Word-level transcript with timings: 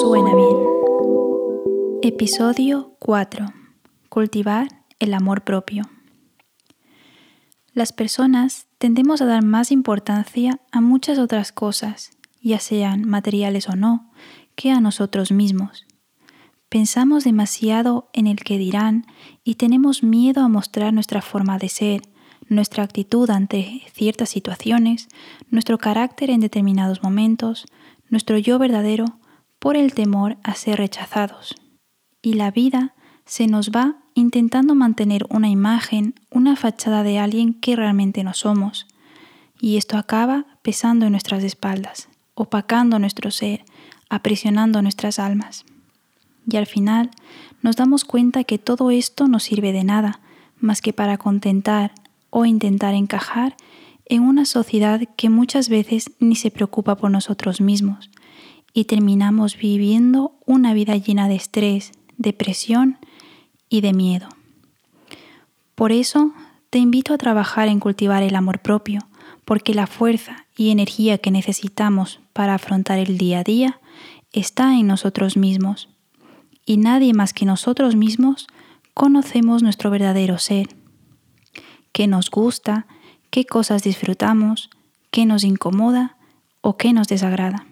Suena 0.00 0.34
bien. 0.34 0.56
Episodio 2.02 2.96
4. 2.98 3.46
Cultivar 4.10 4.68
el 4.98 5.14
amor 5.14 5.42
propio. 5.42 5.84
Las 7.72 7.94
personas 7.94 8.66
tendemos 8.76 9.22
a 9.22 9.24
dar 9.24 9.42
más 9.42 9.72
importancia 9.72 10.60
a 10.70 10.82
muchas 10.82 11.18
otras 11.18 11.50
cosas, 11.50 12.10
ya 12.42 12.58
sean 12.58 13.08
materiales 13.08 13.70
o 13.70 13.76
no, 13.76 14.10
que 14.54 14.70
a 14.70 14.80
nosotros 14.80 15.32
mismos. 15.32 15.86
Pensamos 16.68 17.24
demasiado 17.24 18.10
en 18.12 18.26
el 18.26 18.36
que 18.36 18.58
dirán 18.58 19.06
y 19.44 19.54
tenemos 19.54 20.02
miedo 20.02 20.42
a 20.42 20.48
mostrar 20.48 20.92
nuestra 20.92 21.22
forma 21.22 21.56
de 21.56 21.70
ser, 21.70 22.02
nuestra 22.48 22.82
actitud 22.82 23.30
ante 23.30 23.80
ciertas 23.94 24.28
situaciones, 24.28 25.08
nuestro 25.48 25.78
carácter 25.78 26.28
en 26.28 26.40
determinados 26.40 27.02
momentos, 27.02 27.64
nuestro 28.10 28.38
yo 28.38 28.58
verdadero, 28.58 29.18
por 29.58 29.76
el 29.76 29.94
temor 29.94 30.38
a 30.42 30.54
ser 30.54 30.78
rechazados. 30.78 31.56
Y 32.22 32.34
la 32.34 32.50
vida 32.50 32.94
se 33.24 33.46
nos 33.46 33.70
va 33.70 33.96
intentando 34.14 34.74
mantener 34.74 35.26
una 35.30 35.48
imagen, 35.48 36.14
una 36.30 36.56
fachada 36.56 37.02
de 37.02 37.18
alguien 37.18 37.54
que 37.54 37.76
realmente 37.76 38.24
no 38.24 38.34
somos. 38.34 38.86
Y 39.60 39.76
esto 39.76 39.96
acaba 39.96 40.46
pesando 40.62 41.06
en 41.06 41.12
nuestras 41.12 41.44
espaldas, 41.44 42.08
opacando 42.34 42.98
nuestro 42.98 43.30
ser, 43.30 43.64
aprisionando 44.08 44.82
nuestras 44.82 45.18
almas. 45.18 45.64
Y 46.50 46.56
al 46.56 46.66
final 46.66 47.10
nos 47.62 47.76
damos 47.76 48.04
cuenta 48.04 48.44
que 48.44 48.58
todo 48.58 48.90
esto 48.90 49.28
no 49.28 49.38
sirve 49.38 49.72
de 49.72 49.84
nada 49.84 50.20
más 50.58 50.80
que 50.80 50.92
para 50.92 51.18
contentar 51.18 51.92
o 52.30 52.44
intentar 52.44 52.94
encajar 52.94 53.56
en 54.08 54.22
una 54.22 54.44
sociedad 54.44 55.02
que 55.16 55.28
muchas 55.28 55.68
veces 55.68 56.10
ni 56.18 56.34
se 56.34 56.50
preocupa 56.50 56.96
por 56.96 57.10
nosotros 57.10 57.60
mismos 57.60 58.10
y 58.72 58.84
terminamos 58.84 59.56
viviendo 59.56 60.32
una 60.46 60.72
vida 60.74 60.96
llena 60.96 61.28
de 61.28 61.36
estrés, 61.36 61.92
depresión 62.16 62.98
y 63.68 63.80
de 63.80 63.92
miedo. 63.92 64.28
Por 65.74 65.92
eso 65.92 66.32
te 66.70 66.78
invito 66.78 67.14
a 67.14 67.18
trabajar 67.18 67.68
en 67.68 67.80
cultivar 67.80 68.22
el 68.22 68.34
amor 68.34 68.60
propio, 68.60 69.00
porque 69.44 69.74
la 69.74 69.86
fuerza 69.86 70.46
y 70.56 70.70
energía 70.70 71.18
que 71.18 71.30
necesitamos 71.30 72.20
para 72.32 72.54
afrontar 72.54 72.98
el 72.98 73.16
día 73.16 73.40
a 73.40 73.44
día 73.44 73.80
está 74.32 74.74
en 74.74 74.86
nosotros 74.86 75.36
mismos. 75.36 75.88
Y 76.66 76.76
nadie 76.76 77.14
más 77.14 77.32
que 77.32 77.46
nosotros 77.46 77.96
mismos 77.96 78.46
conocemos 78.92 79.62
nuestro 79.62 79.90
verdadero 79.90 80.38
ser. 80.38 80.68
Qué 81.92 82.06
nos 82.06 82.30
gusta, 82.30 82.86
qué 83.30 83.44
cosas 83.44 83.82
disfrutamos, 83.82 84.70
qué 85.10 85.26
nos 85.26 85.44
incomoda 85.44 86.16
o 86.60 86.76
qué 86.76 86.92
nos 86.92 87.08
desagrada. 87.08 87.66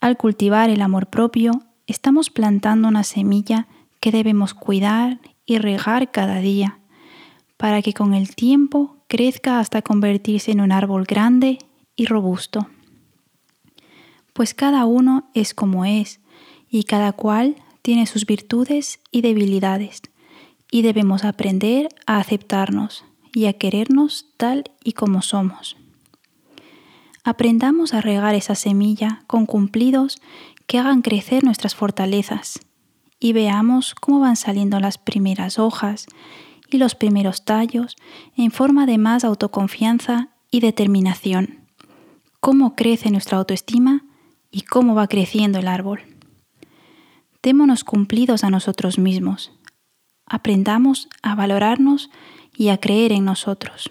Al 0.00 0.16
cultivar 0.16 0.70
el 0.70 0.82
amor 0.82 1.08
propio, 1.08 1.62
estamos 1.86 2.30
plantando 2.30 2.88
una 2.88 3.04
semilla 3.04 3.66
que 4.00 4.12
debemos 4.12 4.54
cuidar 4.54 5.20
y 5.46 5.58
regar 5.58 6.10
cada 6.10 6.40
día, 6.40 6.78
para 7.56 7.82
que 7.82 7.92
con 7.92 8.14
el 8.14 8.34
tiempo 8.34 8.96
crezca 9.08 9.58
hasta 9.58 9.82
convertirse 9.82 10.52
en 10.52 10.60
un 10.60 10.72
árbol 10.72 11.04
grande 11.04 11.58
y 11.94 12.06
robusto. 12.06 12.68
Pues 14.32 14.52
cada 14.52 14.84
uno 14.84 15.30
es 15.32 15.54
como 15.54 15.84
es, 15.84 16.20
y 16.68 16.84
cada 16.84 17.12
cual 17.12 17.56
tiene 17.82 18.06
sus 18.06 18.26
virtudes 18.26 19.00
y 19.10 19.22
debilidades, 19.22 20.02
y 20.70 20.82
debemos 20.82 21.24
aprender 21.24 21.88
a 22.06 22.18
aceptarnos 22.18 23.04
y 23.36 23.44
a 23.44 23.52
querernos 23.52 24.28
tal 24.38 24.70
y 24.82 24.94
como 24.94 25.20
somos. 25.20 25.76
Aprendamos 27.22 27.92
a 27.92 28.00
regar 28.00 28.34
esa 28.34 28.54
semilla 28.54 29.24
con 29.26 29.44
cumplidos 29.44 30.22
que 30.66 30.78
hagan 30.78 31.02
crecer 31.02 31.44
nuestras 31.44 31.74
fortalezas 31.74 32.60
y 33.20 33.34
veamos 33.34 33.94
cómo 33.94 34.20
van 34.20 34.36
saliendo 34.36 34.80
las 34.80 34.96
primeras 34.96 35.58
hojas 35.58 36.06
y 36.70 36.78
los 36.78 36.94
primeros 36.94 37.44
tallos 37.44 37.96
en 38.38 38.50
forma 38.50 38.86
de 38.86 38.96
más 38.96 39.22
autoconfianza 39.22 40.30
y 40.50 40.60
determinación, 40.60 41.58
cómo 42.40 42.74
crece 42.74 43.10
nuestra 43.10 43.36
autoestima 43.36 44.06
y 44.50 44.62
cómo 44.62 44.94
va 44.94 45.08
creciendo 45.08 45.58
el 45.58 45.68
árbol. 45.68 46.00
Démonos 47.42 47.84
cumplidos 47.84 48.44
a 48.44 48.50
nosotros 48.50 48.98
mismos, 48.98 49.52
aprendamos 50.24 51.10
a 51.20 51.34
valorarnos 51.34 52.08
y 52.56 52.68
a 52.68 52.78
creer 52.78 53.12
en 53.12 53.24
nosotros. 53.24 53.90